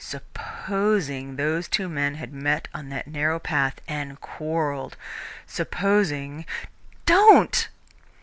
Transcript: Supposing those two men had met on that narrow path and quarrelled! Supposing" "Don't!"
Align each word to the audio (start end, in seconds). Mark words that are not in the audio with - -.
Supposing 0.03 1.35
those 1.35 1.67
two 1.67 1.87
men 1.87 2.15
had 2.15 2.33
met 2.33 2.67
on 2.73 2.89
that 2.89 3.05
narrow 3.07 3.37
path 3.37 3.79
and 3.87 4.19
quarrelled! 4.19 4.97
Supposing" 5.45 6.43
"Don't!" 7.05 7.69